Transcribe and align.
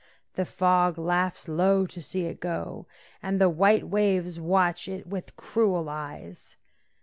The 0.33 0.45
fog 0.45 0.97
laughs 0.97 1.47
low 1.47 1.85
to 1.85 2.01
see 2.01 2.21
it 2.21 2.39
go, 2.39 2.87
And 3.21 3.39
the 3.39 3.49
white 3.51 3.87
waves 3.87 4.39
watch 4.39 4.87
it 4.87 5.05
with 5.05 5.35
cruel 5.35 5.87
eyes. 5.89 6.57